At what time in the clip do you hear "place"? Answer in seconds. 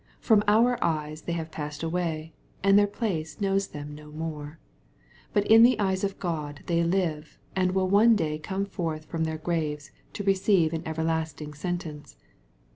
2.87-3.39